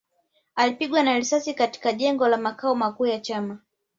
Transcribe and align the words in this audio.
Alipigwa 0.55 1.03
na 1.03 1.17
risasi 1.17 1.53
katika 1.53 1.93
jengo 1.93 2.27
la 2.27 2.37
makao 2.37 2.75
makuu 2.75 3.05
ya 3.05 3.19
chama 3.19 3.59